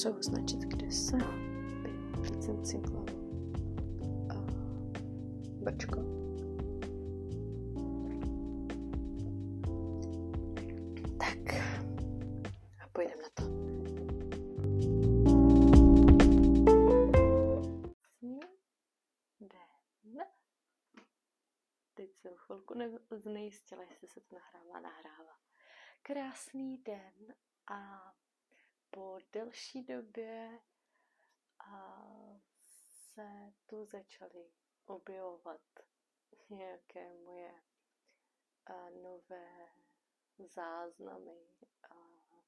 zkusil 0.00 0.18
označit, 0.18 0.60
kde 0.60 0.90
se 0.90 1.16
Teď 2.22 2.42
jsem 2.42 2.64
cinkla 2.64 3.04
Bačko. 5.62 6.00
Tak. 11.18 11.54
A 12.80 12.88
na 13.16 13.28
to. 13.34 13.42
Den. 19.40 20.26
Teď 21.94 22.10
jsem 22.14 22.32
chvilku 22.36 22.74
znejistila, 23.10 23.82
jestli 23.82 24.08
se 24.08 24.20
to 24.20 24.36
nahrává, 24.36 24.80
nahrává. 24.80 25.36
Krásný 26.02 26.78
den 26.78 27.34
a 27.70 28.12
po 28.90 29.18
delší 29.32 29.82
době 29.82 30.60
a 31.58 32.02
se 32.64 33.52
tu 33.66 33.84
začaly 33.84 34.52
objevovat 34.84 35.60
nějaké 36.50 37.14
moje 37.14 37.62
a, 38.66 38.90
nové 38.90 39.68
záznamy 40.38 41.48
a 41.90 41.94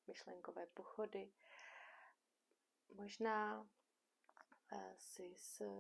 myšlenkové 0.06 0.66
pochody. 0.66 1.32
Možná 2.94 3.68
si 4.96 5.34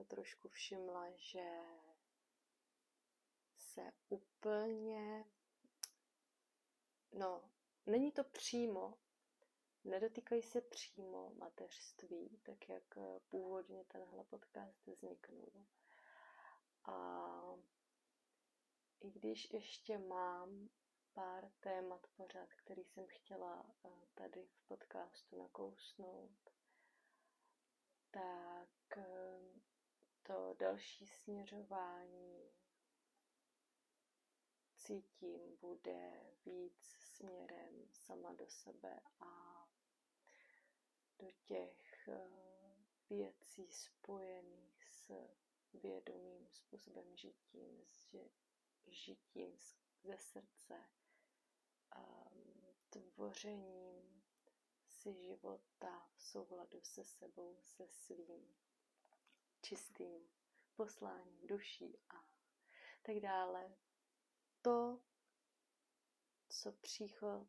trošku 0.04 0.48
všimla, 0.48 1.10
že 1.16 1.60
se 3.56 3.92
úplně, 4.08 5.24
no, 7.12 7.50
není 7.86 8.12
to 8.12 8.24
přímo, 8.24 8.98
nedotýkají 9.84 10.42
se 10.42 10.60
přímo 10.60 11.32
mateřství, 11.34 12.40
tak 12.42 12.68
jak 12.68 12.98
původně 13.28 13.84
tenhle 13.84 14.24
podcast 14.24 14.86
vzniknul. 14.86 15.66
A 16.84 17.28
i 19.00 19.10
když 19.10 19.52
ještě 19.52 19.98
mám 19.98 20.68
pár 21.12 21.50
témat 21.60 22.06
pořád, 22.16 22.54
který 22.54 22.84
jsem 22.84 23.06
chtěla 23.08 23.66
tady 24.14 24.46
v 24.46 24.68
podcastu 24.68 25.38
nakousnout, 25.38 26.50
tak 28.10 28.98
to 30.22 30.54
další 30.58 31.06
směřování 31.06 32.50
cítím 34.76 35.56
bude 35.60 36.10
víc 36.44 36.82
směrem 36.82 37.74
sama 37.92 38.32
do 38.32 38.48
sebe 38.48 39.00
a 39.20 39.51
do 41.22 41.30
těch 41.44 42.08
věcí 43.10 43.70
spojených 43.70 44.88
s 44.90 45.12
vědomým 45.72 46.48
způsobem 46.50 47.16
žitím, 47.16 47.84
s 47.86 48.16
žitím 48.86 49.58
ze 50.02 50.18
srdce, 50.18 50.84
tvořením 52.90 54.22
si 54.86 55.14
života 55.14 56.08
v 56.14 56.22
souladu 56.22 56.80
se 56.82 57.04
sebou, 57.04 57.58
se 57.62 57.88
svým 57.88 58.54
čistým 59.62 60.30
posláním 60.74 61.46
duší 61.46 61.98
a 62.08 62.24
tak 63.02 63.16
dále. 63.16 63.76
To, 64.62 65.00
co 66.48 66.72
příchod 66.72 67.48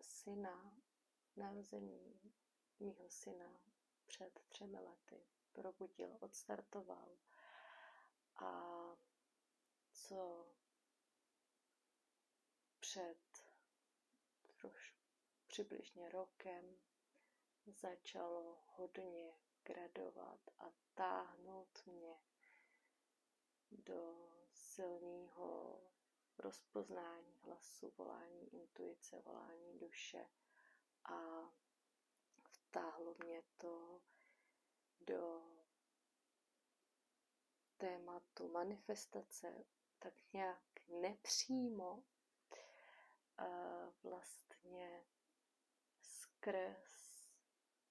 syna, 0.00 0.85
narození 1.36 2.32
mýho 2.80 3.08
syna 3.08 3.60
před 4.06 4.40
třemi 4.48 4.80
lety 4.80 5.26
probudil, 5.52 6.16
odstartoval. 6.20 7.08
A 8.36 8.62
co 9.92 10.46
před 12.80 13.18
troš, 14.60 14.94
přibližně 15.46 16.08
rokem 16.08 16.76
začalo 17.66 18.58
hodně 18.66 19.32
gradovat 19.64 20.40
a 20.58 20.72
táhnout 20.94 21.86
mě 21.86 22.16
do 23.70 24.28
silného 24.52 25.80
rozpoznání 26.38 27.38
hlasu, 27.42 27.92
volání 27.98 28.54
intuice, 28.54 29.20
volání 29.20 29.78
duše 29.78 30.26
a 31.08 31.50
vtáhlo 32.50 33.14
mě 33.24 33.42
to 33.56 34.00
do 35.00 35.42
tématu 37.76 38.48
manifestace 38.48 39.64
tak 39.98 40.14
nějak 40.32 40.62
nepřímo 40.88 42.04
vlastně 44.02 45.06
skrz 46.00 47.06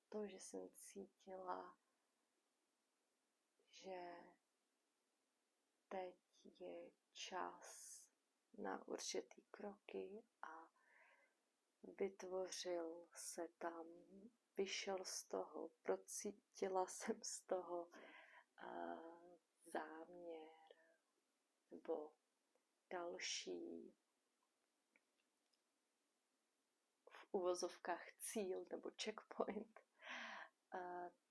to, 0.09 0.28
že 0.28 0.40
jsem 0.40 0.70
cítila, 0.70 1.78
že 3.70 4.14
teď 5.90 6.16
je 6.59 6.92
čas 7.14 8.02
na 8.58 8.88
určitý 8.88 9.42
kroky 9.42 10.24
a 10.42 10.65
vytvořil 11.85 13.07
se 13.16 13.47
tam, 13.47 13.85
vyšel 14.57 15.06
z 15.06 15.23
toho, 15.23 15.69
procítila 15.84 16.88
jsem 16.88 17.22
z 17.23 17.41
toho 17.41 17.90
uh, 18.63 19.38
záměr 19.66 20.50
nebo 21.72 22.12
další 22.90 23.95
v 27.12 27.28
uvozovkách 27.31 28.13
cíl 28.19 28.66
nebo 28.72 28.91
checkpoint, 29.03 29.85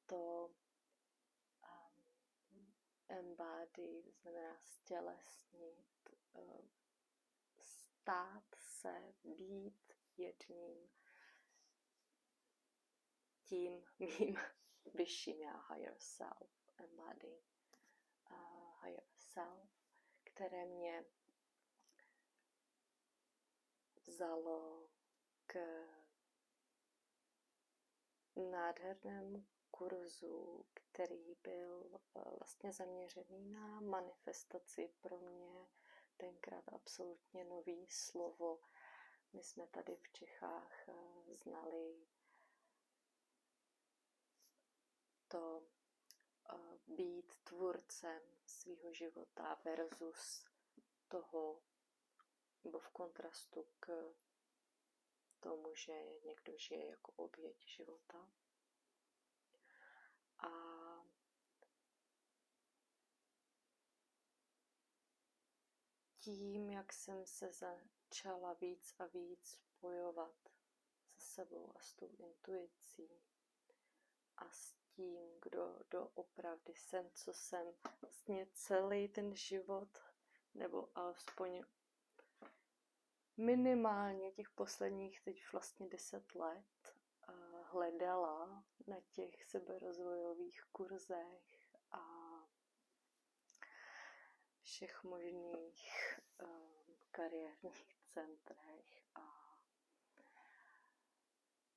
to 0.06 0.50
um, 2.56 2.74
embody, 3.08 4.02
znamená 4.22 4.56
stělesnit, 4.64 6.10
uh, 6.32 6.68
stát 7.60 8.44
se, 8.58 9.14
být 9.24 9.83
jedním 10.16 10.90
tím 13.44 13.84
mým 13.98 14.36
vyšším 14.94 15.40
já, 15.40 15.66
higher 15.72 15.94
self, 15.98 16.50
embody, 16.78 17.42
uh, 18.30 18.84
higher 18.84 19.06
self, 19.16 19.70
které 20.24 20.64
mě 20.66 21.04
vzalo 24.06 24.88
k 25.46 25.58
nádhernému 28.50 29.46
kurzu, 29.70 30.66
který 30.74 31.34
byl 31.34 32.00
vlastně 32.38 32.72
zaměřený 32.72 33.46
na 33.46 33.80
manifestaci 33.80 34.92
pro 35.00 35.18
mě 35.18 35.66
tenkrát 36.16 36.64
absolutně 36.72 37.44
nový 37.44 37.86
slovo. 37.90 38.60
My 39.34 39.42
jsme 39.42 39.66
tady 39.66 39.96
v 39.96 40.12
Čechách 40.12 40.88
znali 41.28 42.06
to 45.28 45.66
být 46.86 47.34
tvůrcem 47.44 48.22
svého 48.46 48.92
života 48.92 49.60
versus 49.64 50.44
toho, 51.08 51.62
nebo 52.64 52.78
v 52.78 52.88
kontrastu 52.88 53.66
k 53.80 54.14
tomu, 55.40 55.74
že 55.74 55.92
někdo 56.24 56.58
žije 56.58 56.86
jako 56.86 57.12
oběť 57.12 57.66
života. 57.66 58.30
A 60.38 60.50
tím, 66.18 66.70
jak 66.70 66.92
jsem 66.92 67.26
se 67.26 67.52
začala 68.14 68.52
víc 68.52 68.94
a 68.98 69.06
víc 69.06 69.48
spojovat 69.48 70.34
se 71.16 71.34
sebou 71.34 71.72
a 71.76 71.80
s 71.80 71.94
tou 71.94 72.10
intuicí 72.18 73.08
a 74.36 74.50
s 74.50 74.74
tím, 74.74 75.40
kdo 75.42 75.78
doopravdy 75.90 76.74
jsem, 76.74 77.10
co 77.14 77.32
jsem. 77.32 77.74
Vlastně 78.02 78.46
celý 78.52 79.08
ten 79.08 79.36
život, 79.36 79.98
nebo 80.54 80.88
alespoň 80.94 81.64
minimálně 83.36 84.32
těch 84.32 84.50
posledních 84.50 85.20
teď 85.20 85.52
vlastně 85.52 85.88
deset 85.88 86.34
let 86.34 86.96
hledala 87.62 88.64
na 88.86 88.96
těch 89.00 89.44
seberozvojových 89.44 90.64
kurzech 90.72 91.68
a 91.90 92.04
všech 94.62 95.04
možných 95.04 96.20
um, 96.42 96.96
kariérních 97.10 98.03
centrech 98.14 99.02
a 99.14 99.54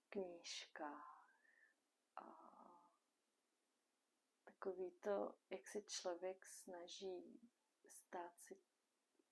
knížkách 0.10 1.36
a 2.16 2.26
takový 4.44 4.92
to, 4.92 5.36
jak 5.50 5.68
se 5.68 5.82
člověk 5.82 6.46
snaží 6.46 7.50
stát 7.88 8.40
si 8.42 8.58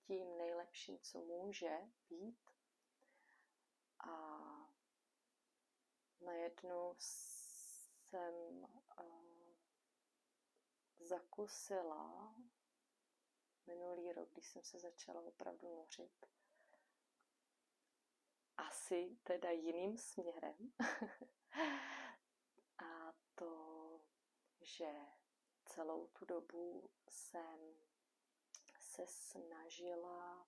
tím 0.07 0.37
nejlepším, 0.37 0.99
co 0.99 1.21
může 1.21 1.77
být. 2.09 2.51
A 3.99 4.37
najednou 6.21 6.95
jsem 6.97 8.33
uh, 8.99 9.55
zakusila 10.99 12.35
minulý 13.67 14.13
rok, 14.13 14.29
když 14.33 14.49
jsem 14.49 14.63
se 14.63 14.79
začala 14.79 15.21
opravdu 15.21 15.75
nořit, 15.75 16.25
asi 18.57 19.17
teda 19.23 19.51
jiným 19.51 19.97
směrem. 19.97 20.55
a 22.77 23.13
to, 23.35 24.01
že 24.61 24.91
celou 25.65 26.07
tu 26.07 26.25
dobu 26.25 26.89
jsem 27.09 27.75
se 28.79 29.07
snažila 29.07 30.47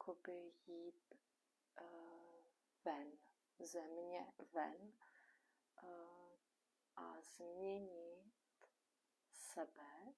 jakoby 0.00 0.52
jít 0.66 1.14
uh, 1.80 2.44
ven, 2.84 3.18
země 3.58 4.32
ven 4.52 4.92
uh, 5.82 6.38
a 6.96 7.20
změnit 7.20 8.32
sebe 9.32 10.14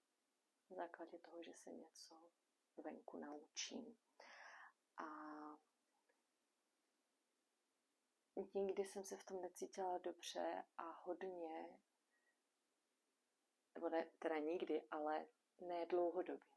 na 0.71 0.77
základě 0.77 1.19
toho, 1.19 1.43
že 1.43 1.55
se 1.55 1.73
něco 1.73 2.31
venku 2.77 3.17
naučím. 3.17 3.97
A 4.97 5.07
nikdy 8.55 8.85
jsem 8.85 9.05
se 9.05 9.17
v 9.17 9.25
tom 9.25 9.41
necítila 9.41 9.99
dobře 9.99 10.65
a 10.79 10.91
hodně, 10.91 11.79
nebo 13.75 13.89
ne, 13.89 14.11
teda 14.19 14.39
nikdy, 14.39 14.83
ale 14.91 15.27
ne 15.61 15.87
dlouhodobě. 15.87 16.53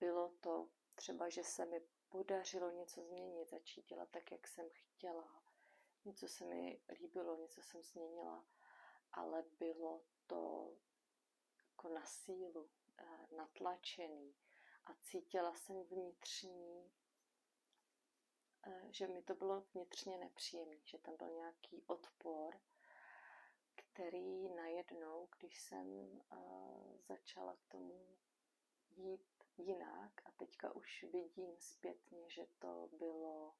Bylo 0.00 0.28
to 0.40 0.68
třeba, 0.94 1.28
že 1.28 1.44
se 1.44 1.64
mi 1.66 1.80
podařilo 2.08 2.70
něco 2.70 3.02
změnit, 3.02 3.50
začít 3.50 3.86
dělat 3.86 4.08
tak, 4.10 4.32
jak 4.32 4.46
jsem 4.46 4.68
chtěla. 4.72 5.42
Něco 6.04 6.28
se 6.28 6.44
mi 6.44 6.80
líbilo, 7.00 7.36
něco 7.36 7.62
jsem 7.62 7.82
změnila, 7.82 8.44
ale 9.12 9.44
bylo 9.58 10.02
to 10.26 10.70
jako 11.58 11.88
na 11.88 12.06
sílu, 12.06 12.70
eh, 12.98 13.26
natlačený 13.36 14.34
a 14.86 14.94
cítila 15.00 15.54
jsem 15.54 15.82
vnitřní, 15.82 16.92
eh, 18.66 18.88
že 18.90 19.06
mi 19.06 19.22
to 19.22 19.34
bylo 19.34 19.60
vnitřně 19.60 20.18
nepříjemné, 20.18 20.76
že 20.84 20.98
tam 20.98 21.16
byl 21.16 21.30
nějaký 21.30 21.82
odpor, 21.86 22.60
který 23.74 24.48
najednou, 24.48 25.28
když 25.38 25.60
jsem 25.60 26.20
eh, 26.32 26.98
začala 27.08 27.56
k 27.56 27.64
tomu 27.64 28.18
jít 28.90 29.44
jinak 29.56 30.22
a 30.24 30.30
teďka 30.30 30.72
už 30.72 31.04
vidím 31.12 31.56
zpětně, 31.58 32.30
že 32.30 32.46
to 32.58 32.88
bylo 32.92 33.54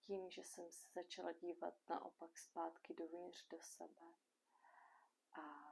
tím, 0.00 0.30
že 0.30 0.44
jsem 0.44 0.72
se 0.72 0.88
začala 0.94 1.32
dívat 1.32 1.74
naopak 1.88 2.38
zpátky 2.38 2.94
dovnitř 2.94 3.48
do 3.48 3.60
sebe 3.60 4.14
a 5.32 5.69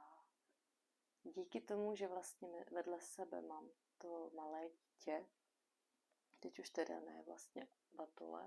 díky 1.29 1.61
tomu, 1.61 1.95
že 1.95 2.07
vlastně 2.07 2.65
vedle 2.71 3.01
sebe 3.01 3.41
mám 3.41 3.71
to 3.97 4.29
malé 4.33 4.69
dítě, 4.69 5.25
teď 6.39 6.59
už 6.59 6.69
teda 6.69 6.99
ne 6.99 7.23
vlastně 7.25 7.67
batol 7.91 8.39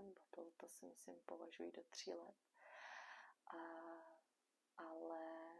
to 0.56 0.69
si 0.69 0.87
myslím 0.87 1.20
považuji 1.26 1.73
do 1.73 1.82
tří 1.84 2.12
let, 2.12 2.37
a, 3.46 3.58
ale 4.76 5.55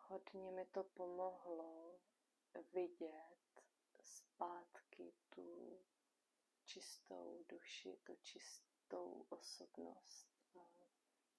hodně 0.00 0.50
mi 0.50 0.64
to 0.64 0.84
pomohlo 0.84 2.00
vidět 2.72 3.62
zpátky 4.02 5.12
tu 5.28 5.78
čistou 6.64 7.44
duši, 7.48 7.98
tu 8.04 8.16
čistou 8.16 9.26
osobnost, 9.28 10.28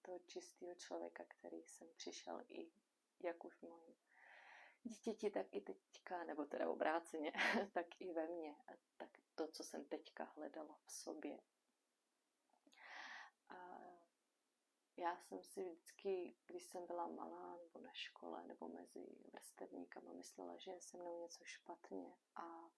toho 0.01 0.19
čistého 0.19 0.75
člověka, 0.75 1.25
který 1.25 1.63
jsem 1.63 1.87
přišel 1.95 2.43
i 2.49 2.71
jak 3.23 3.45
už 3.45 3.61
mojím 3.61 3.95
dítěti, 4.83 5.29
tak 5.29 5.47
i 5.51 5.61
teďka, 5.61 6.23
nebo 6.23 6.45
teda 6.45 6.69
obráceně, 6.69 7.31
tak 7.73 8.01
i 8.01 8.13
ve 8.13 8.27
mně. 8.27 8.55
Tak 8.97 9.09
to, 9.35 9.47
co 9.47 9.63
jsem 9.63 9.85
teďka 9.85 10.23
hledala 10.23 10.79
v 10.85 10.91
sobě. 10.91 11.39
A 13.49 13.79
já 14.97 15.17
jsem 15.17 15.43
si 15.43 15.63
vždycky, 15.63 16.35
když 16.45 16.63
jsem 16.63 16.87
byla 16.87 17.07
malá, 17.07 17.57
nebo 17.57 17.79
na 17.79 17.93
škole, 17.93 18.43
nebo 18.43 18.67
mezi 18.67 19.07
vrstevníkama, 19.33 20.13
myslela, 20.13 20.57
že 20.57 20.71
je 20.71 20.81
se 20.81 20.97
mnou 20.97 21.21
něco 21.21 21.45
špatně 21.45 22.15
a 22.35 22.69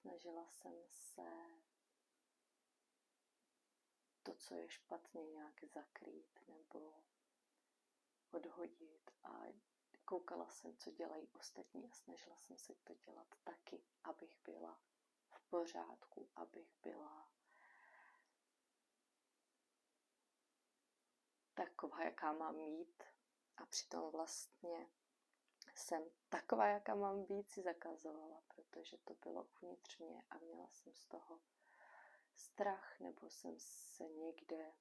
snažila 0.00 0.46
jsem 0.46 0.72
se 0.88 1.30
to, 4.22 4.34
co 4.34 4.54
je 4.54 4.68
špatně, 4.68 5.24
nějak 5.26 5.64
zakrýt 5.64 6.40
nebo 6.48 7.02
odhodit 8.34 9.10
a 9.24 9.42
koukala 10.04 10.48
jsem, 10.48 10.76
co 10.76 10.90
dělají 10.90 11.28
ostatní 11.28 11.90
a 11.90 11.94
snažila 11.94 12.36
jsem 12.36 12.58
se 12.58 12.74
to 12.74 12.94
dělat 12.94 13.26
taky, 13.44 13.82
abych 14.04 14.38
byla 14.44 14.80
v 15.30 15.40
pořádku, 15.50 16.28
abych 16.36 16.74
byla 16.82 17.28
taková, 21.54 22.02
jaká 22.02 22.32
mám 22.32 22.56
mít 22.56 23.02
a 23.56 23.66
přitom 23.66 24.10
vlastně 24.10 24.90
jsem 25.74 26.10
taková, 26.28 26.66
jaká 26.66 26.94
mám 26.94 27.24
být, 27.24 27.50
si 27.50 27.62
zakazovala, 27.62 28.42
protože 28.48 28.98
to 28.98 29.14
bylo 29.14 29.44
uvnitř 29.44 29.98
mě 29.98 30.22
a 30.30 30.38
měla 30.38 30.68
jsem 30.68 30.94
z 30.94 31.06
toho 31.06 31.40
strach, 32.34 33.00
nebo 33.00 33.30
jsem 33.30 33.54
se 33.58 34.08
někde 34.08 34.72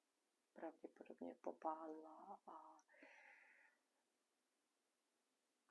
pravděpodobně 0.54 1.36
popálila 1.36 2.40
a 2.48 2.73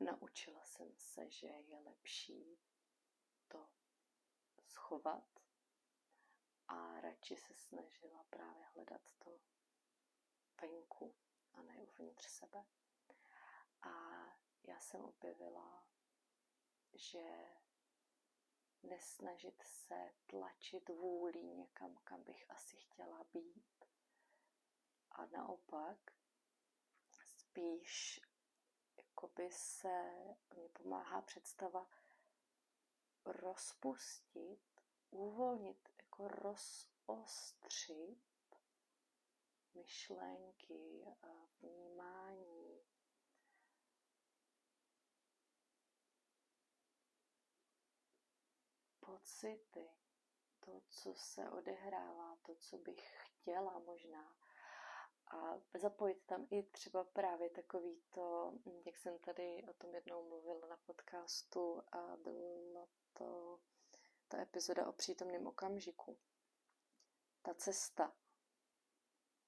Naučila 0.04 0.64
jsem 0.64 0.92
se, 0.96 1.30
že 1.30 1.46
je 1.46 1.80
lepší 1.80 2.58
to 3.48 3.68
schovat 4.64 5.40
a 6.68 7.00
radši 7.00 7.36
se 7.36 7.54
snažila 7.54 8.24
právě 8.24 8.64
hledat 8.64 9.02
to 9.18 9.40
venku 10.62 11.14
a 11.52 11.62
ne 11.62 11.80
uvnitř 11.80 12.26
sebe. 12.26 12.64
A 13.82 13.90
já 14.62 14.80
jsem 14.80 15.00
objevila, 15.04 15.86
že 16.94 17.22
nesnažit 18.82 19.62
se 19.62 20.14
tlačit 20.26 20.88
vůli 20.88 21.42
někam, 21.42 21.96
kam 22.04 22.22
bych 22.22 22.50
asi 22.50 22.76
chtěla 22.76 23.24
být. 23.24 23.84
A 25.10 25.26
naopak 25.26 25.98
spíš 27.10 28.20
jakoby 29.12 29.50
se 29.52 30.10
mě 30.56 30.68
pomáhá 30.68 31.22
představa 31.22 31.88
rozpustit, 33.24 34.80
uvolnit, 35.10 35.88
jako 35.98 36.28
rozostřit 36.28 38.18
myšlenky, 39.74 41.06
vnímání, 41.60 42.82
pocity, 49.00 49.90
to, 50.60 50.80
co 50.88 51.14
se 51.14 51.50
odehrává, 51.50 52.36
to, 52.36 52.54
co 52.54 52.78
bych 52.78 53.14
chtěla 53.16 53.78
možná 53.78 54.41
a 55.32 55.60
zapojit 55.74 56.22
tam 56.26 56.46
i 56.50 56.62
třeba 56.62 57.04
právě 57.04 57.50
takový 57.50 58.02
to, 58.10 58.52
jak 58.86 58.96
jsem 58.96 59.18
tady 59.18 59.64
o 59.70 59.72
tom 59.72 59.94
jednou 59.94 60.28
mluvila 60.28 60.66
na 60.66 60.76
podcastu 60.76 61.82
a 61.92 62.16
byla 62.16 62.88
to 63.12 63.60
ta 64.28 64.40
epizoda 64.40 64.88
o 64.88 64.92
přítomném 64.92 65.46
okamžiku. 65.46 66.18
Ta 67.42 67.54
cesta, 67.54 68.16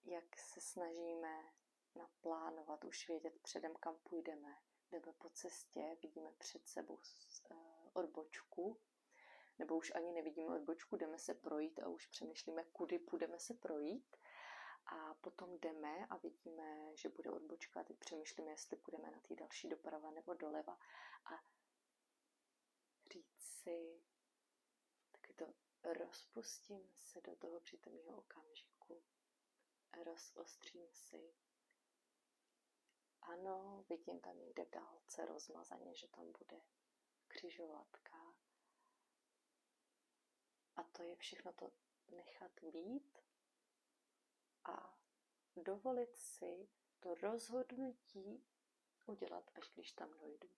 jak 0.04 0.38
se 0.38 0.60
snažíme 0.60 1.52
naplánovat, 1.94 2.84
už 2.84 3.08
vědět 3.08 3.38
předem, 3.42 3.74
kam 3.80 3.98
půjdeme. 3.98 4.56
Jdeme 4.90 5.12
po 5.12 5.30
cestě, 5.30 5.96
vidíme 6.02 6.32
před 6.38 6.68
sebou 6.68 6.98
eh, 7.50 7.54
odbočku, 7.92 8.80
nebo 9.58 9.76
už 9.76 9.92
ani 9.94 10.12
nevidíme 10.12 10.54
odbočku, 10.54 10.96
jdeme 10.96 11.18
se 11.18 11.34
projít 11.34 11.80
a 11.80 11.88
už 11.88 12.06
přemýšlíme, 12.06 12.64
kudy 12.64 12.98
půjdeme 12.98 13.38
se 13.38 13.54
projít 13.54 14.16
A 14.86 15.14
potom 15.14 15.58
jdeme 15.58 16.06
a 16.06 16.16
vidíme, 16.16 16.96
že 16.96 17.08
bude 17.08 17.30
odbočka. 17.30 17.84
Teď 17.84 17.98
přemýšlíme, 17.98 18.50
jestli 18.50 18.76
půjdeme 18.76 19.10
na 19.10 19.20
té 19.20 19.34
další 19.34 19.68
doprava 19.68 20.10
nebo 20.10 20.34
doleva. 20.34 20.78
A 21.24 21.44
říct 23.12 23.40
si, 23.40 24.02
taky 25.12 25.32
to 25.32 25.54
rozpustím 25.92 26.90
se 26.94 27.20
do 27.20 27.36
toho 27.36 27.60
přítomného 27.60 28.18
okamžiku. 28.18 29.02
Rozostřím 30.04 30.88
si. 30.92 31.34
Ano, 33.22 33.84
vidím 33.88 34.20
tam 34.20 34.38
někde 34.38 34.64
v 34.64 34.70
dálce 34.70 35.26
rozmazaně, 35.26 35.94
že 35.94 36.08
tam 36.08 36.32
bude 36.32 36.60
křižovatka. 37.28 38.34
A 40.76 40.82
to 40.82 41.02
je 41.02 41.16
všechno 41.16 41.52
to 41.52 41.72
nechat 42.10 42.52
být 42.62 43.18
a 44.64 44.99
dovolit 45.56 46.16
si 46.16 46.68
to 47.00 47.14
rozhodnutí 47.14 48.44
udělat, 49.06 49.50
až 49.54 49.71
když 49.75 49.92
tam 49.92 50.18
dojdu. 50.18 50.49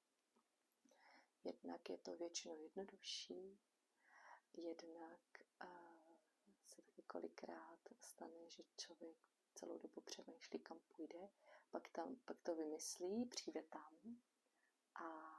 Jednak 1.45 1.91
je 1.91 1.99
to 1.99 2.17
většinou 2.17 2.61
jednodušší, 2.61 3.59
jednak 4.55 5.21
uh, 5.65 6.17
se 6.67 6.83
taky 6.83 7.03
kolikrát 7.03 7.79
stane, 8.01 8.51
že 8.51 8.63
člověk 8.77 9.17
celou 9.55 9.79
dobu 9.79 10.01
přemýšlí, 10.01 10.59
kam 10.59 10.81
půjde, 10.81 11.29
pak, 11.71 11.89
tam, 11.89 12.17
pak 12.17 12.41
to 12.43 12.55
vymyslí, 12.55 13.25
přijde 13.25 13.63
tam 13.63 14.21
a 14.95 15.37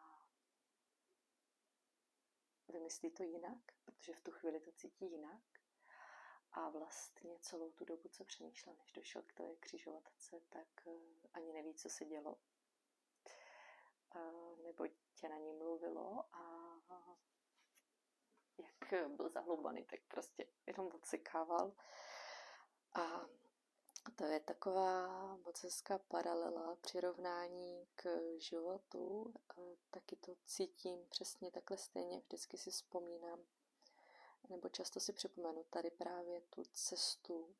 vymyslí 2.68 3.12
to 3.12 3.24
jinak, 3.24 3.60
protože 3.86 4.14
v 4.14 4.22
tu 4.22 4.32
chvíli 4.32 4.60
to 4.60 4.72
cítí 4.72 5.12
jinak. 5.12 5.42
A 6.58 6.70
vlastně 6.70 7.40
celou 7.40 7.72
tu 7.72 7.86
dobu, 7.86 8.10
co 8.10 8.26
přemýšlel, 8.26 8.76
než 8.76 8.92
došel 8.92 9.22
k 9.22 9.34
té 9.34 9.56
křižovatce, 9.56 10.42
tak 10.50 10.68
eh, 10.88 10.92
ani 11.34 11.54
neví, 11.54 11.74
co 11.74 11.90
se 11.90 12.06
dělo. 12.06 12.38
Nebo 14.64 14.88
tě 15.16 15.30
na 15.30 15.38
ní 15.38 15.54
mluvilo 15.54 16.24
a 16.34 16.72
jak 18.58 19.10
byl 19.10 19.30
zahlubaný, 19.30 19.86
tak 19.86 20.00
prostě 20.08 20.48
jenom 20.68 20.88
odsekával. 20.94 21.74
A 22.94 23.26
to 24.16 24.26
je 24.26 24.40
taková 24.40 25.08
moc 25.36 25.64
hezká 25.64 25.98
paralela, 25.98 26.76
přirovnání 26.76 27.88
k 27.96 28.20
životu. 28.38 29.34
Taky 29.90 30.16
to 30.16 30.36
cítím 30.46 31.06
přesně 31.10 31.52
takhle 31.52 31.78
stejně, 31.78 32.20
vždycky 32.20 32.58
si 32.58 32.72
vzpomínám, 32.72 33.40
nebo 34.50 34.70
často 34.70 35.00
si 35.00 35.14
připomenu 35.14 35.64
tady 35.64 35.92
právě 35.92 36.42
tu 36.42 36.64
cestu, 36.64 37.56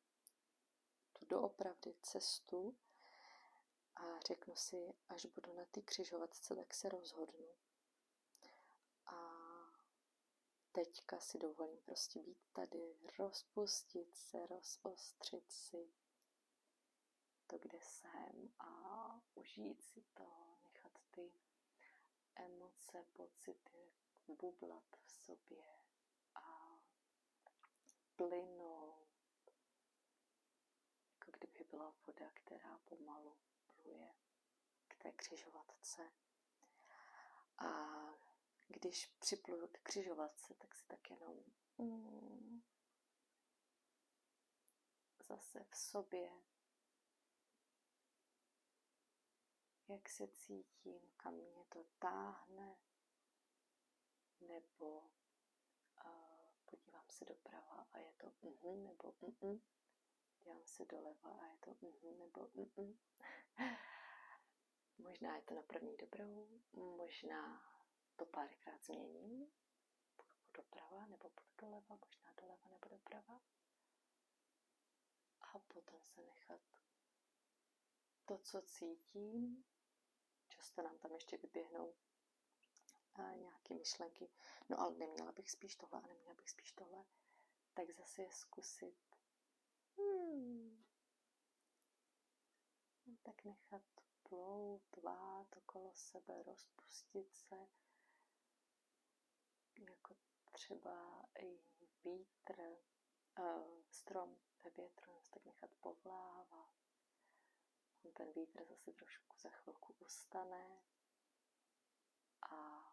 tu 1.12 1.26
doopravdy 1.26 1.94
cestu 2.02 2.76
a 3.96 4.18
řeknu 4.18 4.56
si, 4.56 4.94
až 5.08 5.26
budu 5.26 5.52
na 5.52 5.64
ty 5.64 5.82
křižovatce, 5.82 6.56
tak 6.56 6.74
se 6.74 6.88
rozhodnu. 6.88 7.48
A 9.06 9.18
teďka 10.72 11.20
si 11.20 11.38
dovolím 11.38 11.78
prostě 11.84 12.22
být 12.22 12.38
tady, 12.52 12.96
rozpustit 13.18 14.16
se, 14.16 14.46
rozostřit 14.46 15.50
si, 15.52 15.90
to, 17.46 17.58
kde 17.58 17.78
jsem 17.80 18.52
a 18.58 19.20
užít 19.34 19.82
si 19.82 20.02
to, 20.14 20.58
nechat 20.64 20.92
ty 21.10 21.32
emoce, 22.34 23.06
pocity 23.12 23.92
bublat 24.28 24.84
v 25.04 25.10
sobě 25.10 25.87
plynout, 28.18 29.08
jako 31.12 31.30
kdyby 31.38 31.64
byla 31.70 31.94
voda, 32.06 32.30
která 32.34 32.78
pomalu 32.78 33.36
pluje 33.82 34.14
k 34.88 34.96
té 34.96 35.12
křižovatce. 35.12 36.12
A 37.58 37.88
když 38.68 39.06
připluju 39.06 39.68
k 39.68 39.78
křižovatce, 39.82 40.54
tak 40.54 40.74
si 40.74 40.86
tak 40.86 41.10
jenom 41.10 41.44
mm, 41.78 42.62
zase 45.28 45.64
v 45.64 45.76
sobě 45.76 46.30
jak 49.88 50.08
se 50.08 50.28
cítím, 50.28 51.00
kam 51.16 51.34
mě 51.34 51.64
to 51.68 51.84
táhne, 51.98 52.76
nebo 54.40 55.10
se 57.18 57.24
doprava 57.24 57.86
a 57.92 57.98
je 57.98 58.12
to 58.12 58.32
uh, 58.40 58.76
nebo 58.76 59.14
uh, 59.20 59.58
dívám 60.38 60.66
se 60.66 60.84
doleva 60.84 61.30
a 61.30 61.46
je 61.46 61.58
to 61.58 61.70
uh, 61.70 62.18
nebo 62.18 62.40
uh. 62.46 62.96
možná 64.98 65.36
je 65.36 65.42
to 65.42 65.54
na 65.54 65.62
první 65.62 65.96
dobrou, 65.96 66.48
možná 66.72 67.62
to 68.16 68.26
párkrát 68.26 68.84
změním, 68.84 69.46
budu 70.16 70.52
doprava 70.56 71.06
nebo 71.06 71.30
budu 71.30 71.50
doleva, 71.58 71.98
možná 72.06 72.32
doleva 72.40 72.68
nebo 72.70 72.88
doprava. 72.88 73.40
A 75.40 75.58
potom 75.58 76.00
se 76.02 76.20
nechat 76.22 76.60
to, 78.24 78.38
co 78.38 78.62
cítím, 78.62 79.64
často 80.48 80.82
nám 80.82 80.98
tam 80.98 81.12
ještě 81.12 81.36
vyběhnou 81.36 81.94
nějaké 83.22 83.74
myšlenky, 83.74 84.30
no 84.68 84.80
ale 84.80 84.94
neměla 84.96 85.32
bych 85.32 85.50
spíš 85.50 85.76
tohle 85.76 86.02
a 86.02 86.06
neměla 86.06 86.34
bych 86.34 86.50
spíš 86.50 86.72
tohle, 86.72 87.04
tak 87.74 87.90
zase 87.90 88.22
je 88.22 88.32
zkusit. 88.32 89.16
Hmm, 89.96 90.84
tak 93.22 93.44
nechat 93.44 93.82
plout, 94.22 94.96
vát 95.02 95.56
okolo 95.56 95.92
sebe, 95.94 96.42
rozpustit 96.42 97.34
se, 97.34 97.68
jako 99.78 100.16
třeba 100.52 101.24
i 101.38 101.60
vítr, 102.04 102.60
uh, 103.38 103.82
strom 103.90 104.38
ve 104.64 104.70
větru, 104.70 105.22
tak 105.30 105.44
nechat 105.44 105.70
povlávat. 105.80 106.70
Ten 108.14 108.32
vítr 108.32 108.64
zase 108.64 108.92
trošku 108.92 109.38
za 109.38 109.50
chvilku 109.50 109.94
ustane. 109.98 110.82
A 112.50 112.87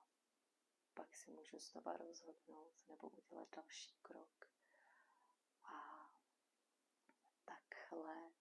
pak 0.96 1.16
si 1.16 1.32
můžu 1.32 1.60
znova 1.60 1.98
rozhodnout 1.98 2.74
nebo 2.90 3.10
udělat 3.10 3.56
další 3.56 3.96
krok. 4.02 4.50
A 5.64 6.10
takhle, 7.46 8.32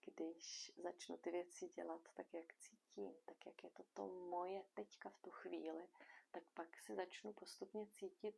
když 0.00 0.72
začnu 0.76 1.16
ty 1.16 1.30
věci 1.30 1.68
dělat 1.68 2.00
tak, 2.14 2.34
jak 2.34 2.54
cítím, 2.54 3.14
tak, 3.24 3.46
jak 3.46 3.64
je 3.64 3.70
to 3.70 3.82
to 3.84 4.06
moje 4.08 4.64
teďka 4.74 5.10
v 5.10 5.18
tu 5.18 5.30
chvíli, 5.30 5.88
tak 6.30 6.42
pak 6.54 6.78
si 6.78 6.94
začnu 6.94 7.32
postupně 7.32 7.86
cítit, 7.86 8.36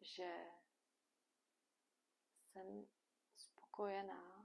že 0.00 0.46
jsem 2.52 2.86
spokojená 3.36 4.38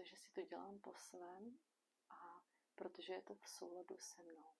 protože 0.00 0.16
si 0.16 0.32
to 0.32 0.42
dělám 0.42 0.78
po 0.78 0.94
svém 0.94 1.58
a 2.10 2.42
protože 2.74 3.12
je 3.12 3.22
to 3.22 3.34
v 3.34 3.48
souladu 3.48 3.98
se 3.98 4.22
mnou. 4.22 4.54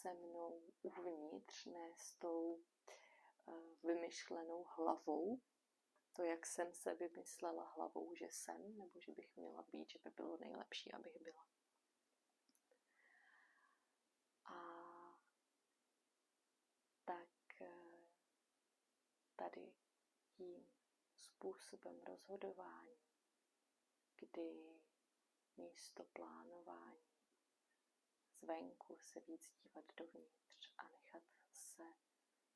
Se 0.00 0.14
mnou 0.14 0.62
uvnitř, 0.82 1.64
ne 1.66 1.92
s 1.96 2.14
tou 2.14 2.64
eh, 3.48 3.52
vymyšlenou 3.82 4.64
hlavou, 4.76 5.40
to, 6.12 6.22
jak 6.22 6.46
jsem 6.46 6.72
se 6.72 6.94
vymyslela 6.94 7.64
hlavou, 7.64 8.14
že 8.14 8.24
jsem, 8.24 8.78
nebo 8.78 9.00
že 9.00 9.12
bych 9.12 9.36
měla 9.36 9.62
být, 9.62 9.90
že 9.90 9.98
by 10.04 10.10
bylo 10.10 10.36
nejlepší, 10.36 10.92
abych 10.92 11.20
byla. 11.20 11.46
A 14.44 14.58
tak 17.04 17.60
eh, 17.60 18.06
tady 19.36 19.72
tím 20.36 20.68
způsobem 21.16 22.00
rozhodování 22.02 23.06
kdy 24.16 24.80
místo 25.56 26.04
plánování 26.04 27.15
zvenku 28.40 28.98
se 29.00 29.20
víc 29.20 29.50
dívat 29.62 29.84
dovnitř 29.96 30.72
a 30.78 30.88
nechat 30.88 31.22
se 31.52 31.82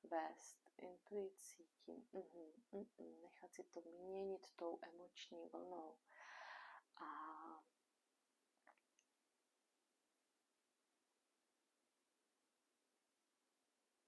vést 0.02 0.70
intuicí 0.76 1.66
tím, 1.84 2.08
mm-hmm, 2.12 2.52
mm-mm, 2.72 3.22
nechat 3.22 3.54
si 3.54 3.64
to 3.64 3.80
měnit 3.80 4.50
tou 4.56 4.78
emoční 4.82 5.48
vlnou. 5.48 5.98
A 6.96 7.06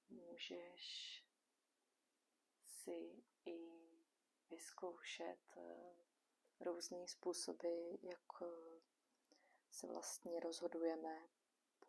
můžeš 0.09 1.25
si 2.67 3.25
i 3.47 3.83
vyzkoušet 4.51 5.57
eh, 5.57 5.95
různé 6.61 7.09
způsoby, 7.09 7.95
jak 8.03 8.43
eh, 8.43 8.81
se 9.71 9.87
vlastně 9.87 10.41
rozhodujeme 10.41 11.29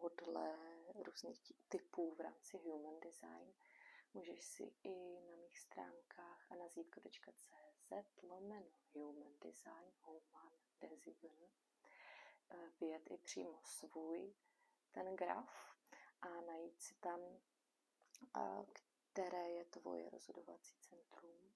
podle 0.04 0.58
různých 0.96 1.54
typů 1.70 2.16
v 2.16 2.20
rámci 2.20 2.58
Human 2.58 3.00
Design. 3.00 3.54
Můžeš 4.14 4.46
si 4.46 4.64
i 4.84 5.22
na 5.30 5.36
mých 5.36 5.60
stránkách 5.60 6.52
anazítko.cz 6.52 8.22
lomeno 8.24 8.72
human 8.94 9.34
design, 9.44 9.92
human 10.02 11.00
design, 11.00 11.50
eh, 12.52 12.70
vyjet 12.80 13.12
i 13.12 13.18
přímo 13.18 13.62
svůj 13.66 14.34
ten 14.92 15.16
graf 15.16 15.76
a 16.22 16.42
najít 16.42 16.82
si 16.82 16.96
tam, 16.96 17.20
eh, 18.38 18.66
které 19.12 19.50
je 19.50 19.66
tvoje 19.66 20.10
rozhodovací 20.10 20.78
centrum 20.80 21.54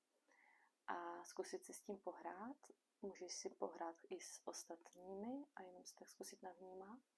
a 0.88 1.24
zkusit 1.24 1.66
si 1.66 1.74
s 1.74 1.82
tím 1.82 1.98
pohrát. 1.98 2.58
Můžeš 3.02 3.34
si 3.34 3.50
pohrát 3.50 3.96
i 4.10 4.20
s 4.20 4.42
ostatními 4.46 5.46
a 5.56 5.62
jenom 5.62 5.86
si 5.86 5.96
tak 5.96 6.10
zkusit 6.10 6.44
navnímat. 6.44 7.17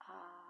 A 0.00 0.40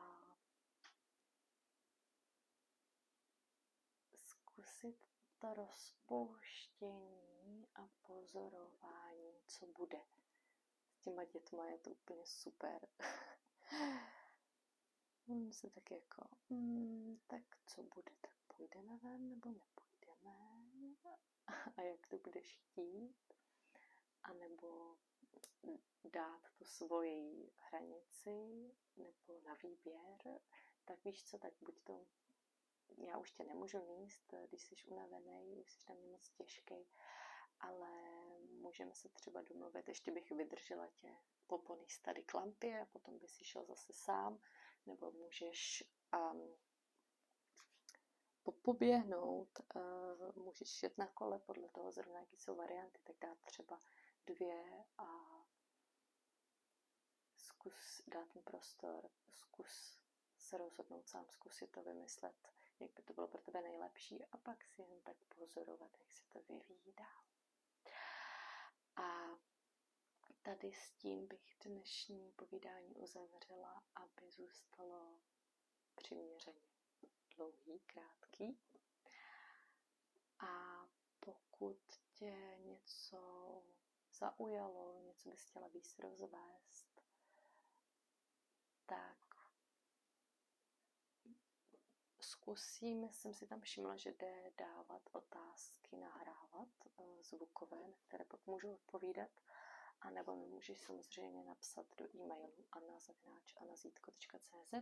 zkusit 4.14 4.98
to 5.38 5.54
rozpouštění 5.54 7.68
a 7.74 7.88
pozorování, 8.02 9.34
co 9.46 9.66
bude. 9.66 10.00
S 10.92 11.00
těma 11.00 11.24
dětma 11.24 11.66
je 11.66 11.78
to 11.78 11.90
úplně 11.90 12.26
super. 12.26 12.88
Hmm, 15.26 15.52
se 15.52 15.70
tak 15.70 15.90
jako, 15.90 16.28
mm, 16.48 17.20
tak 17.26 17.42
co 17.66 17.82
bude, 17.82 18.12
tak 18.20 18.30
půjdeme 18.56 18.98
ven 18.98 19.28
nebo 19.28 19.52
nepůjdeme? 19.52 20.36
A 21.76 21.82
jak 21.82 22.06
to 22.06 22.18
budeš 22.18 22.56
chtít? 22.56 23.16
A 24.22 24.32
nebo 24.32 24.96
dát 26.04 26.42
tu 26.58 26.64
svoji 26.64 27.52
hranici 27.58 28.70
nebo 28.96 29.40
na 29.44 29.54
výběr, 29.62 30.40
tak 30.84 31.04
víš 31.04 31.24
co, 31.24 31.38
tak 31.38 31.52
buď 31.60 31.80
to 31.84 32.06
já 32.98 33.18
už 33.18 33.32
tě 33.32 33.44
nemůžu 33.44 33.78
míst, 33.86 34.34
když 34.48 34.62
jsi 34.62 34.74
unavený, 34.86 35.60
už 35.60 35.72
jsi 35.72 35.86
tam 35.86 35.96
moc 36.10 36.30
těžký, 36.30 36.88
ale 37.60 37.90
můžeme 38.60 38.94
se 38.94 39.08
třeba 39.08 39.42
domluvit, 39.42 39.88
ještě 39.88 40.12
bych 40.12 40.30
vydržela 40.32 40.86
tě 40.86 41.16
popony 41.46 41.86
tady 42.02 42.22
k 42.22 42.34
lampě 42.34 42.80
a 42.80 42.86
potom 42.86 43.18
by 43.18 43.28
si 43.28 43.44
šel 43.44 43.64
zase 43.64 43.92
sám, 43.92 44.40
nebo 44.86 45.12
můžeš 45.12 45.84
um, 46.32 46.56
poběhnout, 48.62 49.60
uh, 49.74 50.44
můžeš 50.44 50.82
jet 50.82 50.98
na 50.98 51.06
kole, 51.06 51.38
podle 51.38 51.68
toho 51.68 51.92
zrovna, 51.92 52.20
jaký 52.20 52.36
jsou 52.36 52.56
varianty, 52.56 53.00
tak 53.04 53.16
dát 53.20 53.38
třeba 53.40 53.80
dvě 54.26 54.84
a 54.98 55.06
zkus 57.36 58.02
dát 58.06 58.34
mu 58.34 58.42
prostor, 58.42 59.10
zkus 59.34 59.98
se 60.38 60.58
rozhodnout 60.58 61.08
sám, 61.08 61.28
zkusit 61.28 61.66
to 61.70 61.82
vymyslet, 61.82 62.48
jak 62.80 62.90
by 62.92 63.02
to 63.02 63.12
bylo 63.12 63.28
pro 63.28 63.40
tebe 63.42 63.62
nejlepší 63.62 64.24
a 64.24 64.36
pak 64.36 64.64
si 64.64 64.82
jen 64.82 65.00
tak 65.00 65.16
pozorovat, 65.24 65.90
jak 66.00 66.12
se 66.12 66.24
to 66.28 66.40
vyvíjí 66.40 66.92
dál. 66.92 67.24
A 68.96 69.38
tady 70.42 70.72
s 70.72 70.92
tím 70.92 71.26
bych 71.26 71.56
dnešní 71.64 72.32
povídání 72.32 72.94
uzavřela, 72.96 73.82
aby 73.94 74.30
zůstalo 74.30 75.20
přiměřeně 75.94 76.60
dlouhý, 77.36 77.80
krátký. 77.86 78.58
A 80.38 80.84
pokud 81.20 81.80
tě 82.14 82.58
něco 82.58 83.62
zaujalo, 84.20 85.00
něco 85.02 85.30
bys 85.30 85.42
chtěla 85.42 85.68
víc 85.68 85.98
rozvést, 85.98 87.02
tak 88.86 89.18
zkusím, 92.20 93.08
jsem 93.10 93.34
si 93.34 93.46
tam 93.46 93.60
všimla, 93.60 93.96
že 93.96 94.12
jde 94.12 94.52
dávat 94.58 95.02
otázky, 95.12 95.96
nahrávat 95.96 96.68
eh, 96.86 97.22
zvukové, 97.22 97.76
na 97.76 97.96
které 98.06 98.24
pak 98.24 98.46
můžu 98.46 98.72
odpovídat. 98.72 99.30
A 100.00 100.10
nebo 100.10 100.36
mi 100.36 100.46
můžeš 100.46 100.80
samozřejmě 100.80 101.44
napsat 101.44 101.86
do 101.96 102.04
e-mailu 102.14 102.66
anna.anazítko.cz 102.72 104.72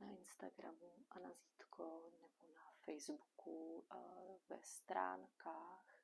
na 0.00 0.08
Instagramu 0.08 0.92
anazítko 1.10 2.12
nebo 2.22 2.46
na 2.54 2.70
Facebooku 2.84 3.84
eh, 3.92 3.96
ve 4.48 4.62
stránkách 4.62 5.94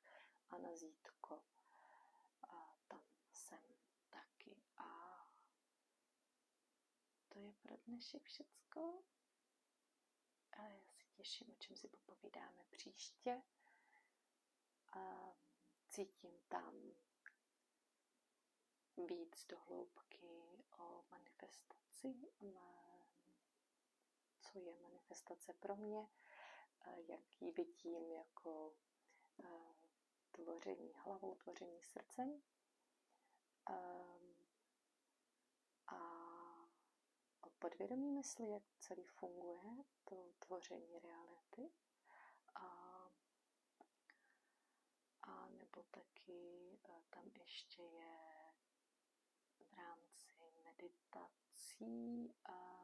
anazítko. 0.49 1.43
A 2.49 2.75
tam 2.87 3.03
jsem 3.31 3.59
taky. 4.09 4.55
A 4.77 4.87
to 7.29 7.36
je 7.47 7.53
pro 7.53 7.77
dnešek 7.77 8.23
všecko. 8.23 9.03
A 10.51 10.61
já 10.67 10.91
se 10.91 11.03
těším, 11.13 11.51
o 11.51 11.55
čem 11.55 11.75
si 11.75 11.87
popovídáme 11.87 12.63
příště. 12.69 13.41
A 14.93 15.33
cítím 15.89 16.39
tam 16.47 16.81
víc 18.97 19.45
do 19.45 19.57
hloubky 19.59 20.63
o 20.77 21.05
manifestaci, 21.11 22.15
co 24.41 24.59
je 24.59 24.75
manifestace 24.75 25.53
pro 25.53 25.75
mě, 25.75 26.09
jak 27.07 27.41
ji 27.41 27.51
vidím 27.51 28.11
jako 28.11 28.75
tvoření 30.31 30.93
hlavou, 30.95 31.35
tvoření 31.35 31.83
srdcem. 31.83 32.41
A 35.87 36.16
podvědomí 37.59 38.11
mysli, 38.11 38.49
jak 38.49 38.63
celý 38.79 39.05
funguje, 39.05 39.61
to 40.03 40.31
tvoření 40.39 40.99
reality. 40.99 41.71
A, 42.55 42.67
a 45.21 45.47
nebo 45.47 45.83
taky 45.91 46.67
tam 47.09 47.23
ještě 47.39 47.83
je 47.83 48.17
v 49.59 49.73
rámci 49.73 50.33
meditací 50.63 52.33
a 52.45 52.77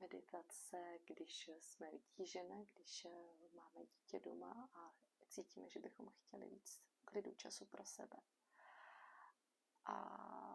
meditace, 0.00 0.98
když 1.04 1.48
jsme 1.48 1.90
vytížené, 1.90 2.64
když 2.74 3.06
máme 3.54 3.86
dítě 3.86 4.20
doma 4.20 4.70
a 4.74 4.94
cítíme, 5.28 5.68
že 5.68 5.80
bychom 5.80 6.08
chtěli 6.08 6.48
víc 6.48 6.82
klidu 7.04 7.34
času 7.34 7.66
pro 7.66 7.84
sebe. 7.84 8.18
A 9.84 10.49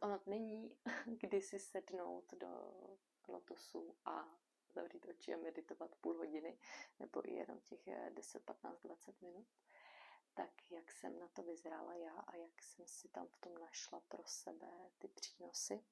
ono 0.00 0.20
není, 0.26 0.76
kdy 1.06 1.42
si 1.42 1.58
sednout 1.58 2.34
do 2.34 2.72
lotosu 3.28 3.96
a 4.04 4.38
zavřít 4.74 5.06
oči 5.08 5.34
a 5.34 5.36
meditovat 5.36 5.94
půl 5.94 6.16
hodiny 6.16 6.58
nebo 6.98 7.28
i 7.28 7.34
jenom 7.34 7.60
těch 7.60 7.88
10, 8.10 8.44
15, 8.44 8.82
20 8.82 9.22
minut, 9.22 9.46
tak 10.34 10.70
jak 10.70 10.90
jsem 10.90 11.18
na 11.18 11.28
to 11.28 11.42
vyzrála 11.42 11.94
já 11.94 12.18
a 12.18 12.36
jak 12.36 12.62
jsem 12.62 12.86
si 12.86 13.08
tam 13.08 13.26
v 13.26 13.36
tom 13.36 13.58
našla 13.58 14.00
pro 14.00 14.22
sebe 14.26 14.90
ty 14.98 15.08
přínosy. 15.08 15.84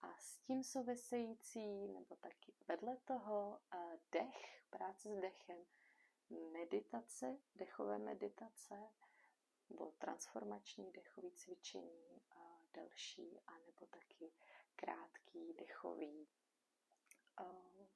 A 0.00 0.16
s 0.18 0.38
tím 0.38 0.64
související, 0.64 1.88
nebo 1.88 2.16
taky 2.16 2.52
vedle 2.68 2.96
toho, 2.96 3.60
dech, 4.12 4.62
práce 4.70 5.08
s 5.08 5.20
dechem, 5.20 5.64
meditace, 6.52 7.38
dechové 7.54 7.98
meditace, 7.98 8.92
nebo 9.68 9.90
transformační 9.90 10.92
dechový 10.92 11.32
cvičení, 11.32 12.22
delší, 12.76 13.40
anebo 13.46 13.86
taky 13.86 14.32
krátký 14.76 15.54
dechový 15.54 16.28
uh, 17.40 17.86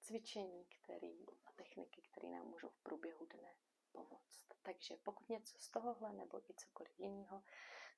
cvičení 0.00 0.64
který, 0.64 1.26
a 1.46 1.52
techniky, 1.52 2.02
které 2.02 2.28
nám 2.28 2.46
můžou 2.46 2.68
v 2.68 2.82
průběhu 2.82 3.26
dne 3.26 3.56
pomoct. 3.92 4.42
Takže 4.62 4.96
pokud 4.96 5.28
něco 5.28 5.58
z 5.58 5.70
tohohle 5.70 6.12
nebo 6.12 6.50
i 6.50 6.54
cokoliv 6.54 7.00
jiného, 7.00 7.42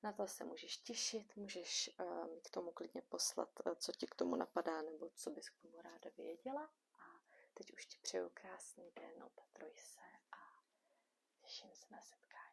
na 0.03 0.13
to 0.13 0.27
se 0.27 0.43
můžeš 0.43 0.77
těšit, 0.77 1.35
můžeš 1.35 1.89
uh, 1.99 2.27
mi 2.33 2.41
k 2.41 2.49
tomu 2.49 2.71
klidně 2.71 3.01
poslat, 3.01 3.49
uh, 3.65 3.75
co 3.75 3.91
ti 3.91 4.07
k 4.07 4.15
tomu 4.15 4.35
napadá 4.35 4.81
nebo 4.81 5.09
co 5.09 5.31
bys 5.31 5.49
k 5.49 5.61
tomu 5.61 5.81
ráda 5.81 6.09
věděla. 6.17 6.71
A 6.99 7.21
teď 7.53 7.73
už 7.73 7.85
ti 7.85 7.97
přeju 8.01 8.29
krásný 8.33 8.91
den, 8.91 9.23
opatruj 9.23 9.73
se 9.77 10.01
a 10.31 10.63
těším 11.41 11.75
se 11.75 11.85
na 11.91 12.01
setkání. 12.01 12.44